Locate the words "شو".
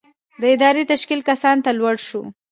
2.07-2.21